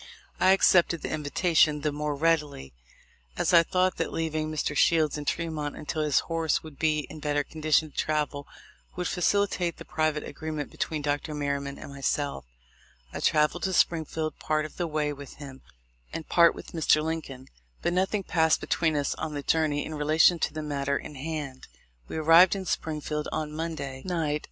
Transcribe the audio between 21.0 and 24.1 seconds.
hand. We arrived in Springfield on Monday 246 THE